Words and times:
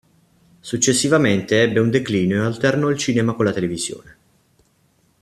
Successivamente, 0.61 1.61
ebbe 1.61 1.79
un 1.79 1.91
declino 1.91 2.41
e 2.41 2.45
alternò 2.45 2.89
il 2.89 2.97
cinema 2.97 3.35
con 3.35 3.45
la 3.45 3.53
televisione. 3.53 4.17